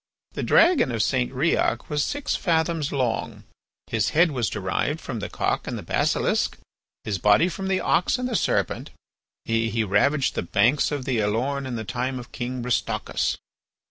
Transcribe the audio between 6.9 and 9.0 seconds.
his body from the ox and the serpent;